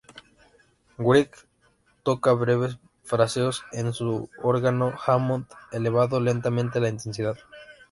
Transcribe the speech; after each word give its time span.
Wright 0.97 1.29
toca 2.01 2.31
breves 2.33 2.79
fraseos 3.03 3.63
en 3.71 3.93
su 3.93 4.31
órgano 4.41 4.91
Hammond, 5.05 5.45
elevando 5.71 6.19
lentamente 6.19 6.79
la 6.79 6.89
intensidad. 6.89 7.37